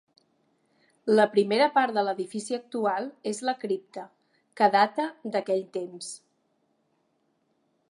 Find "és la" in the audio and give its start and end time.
3.33-3.55